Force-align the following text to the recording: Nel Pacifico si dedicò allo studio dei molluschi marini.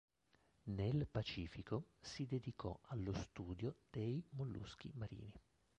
Nel 0.75 1.05
Pacifico 1.05 1.89
si 1.99 2.25
dedicò 2.25 2.75
allo 2.87 3.13
studio 3.13 3.81
dei 3.91 4.19
molluschi 4.31 4.91
marini. 4.95 5.31